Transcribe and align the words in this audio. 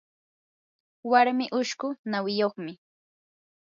warmii 1.11 1.53
ushqu 1.59 1.87
nawiyuqmi. 2.09 2.73